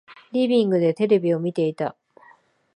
[0.31, 1.95] リビングでテレビを見ていた。